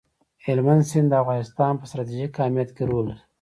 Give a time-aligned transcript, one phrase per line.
[0.45, 3.21] هلمند سیند د افغانستان په ستراتیژیک اهمیت کې رول لري.